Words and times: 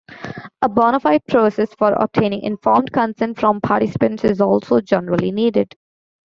A 0.63 0.67
"bona 0.67 0.99
fide" 0.99 1.21
process 1.27 1.71
for 1.75 1.93
obtaining 1.93 2.41
informed 2.41 2.91
consent 2.91 3.39
from 3.39 3.61
participants 3.61 4.23
is 4.23 4.41
also 4.41 4.81
generally 4.81 5.29
needed. 5.31 5.75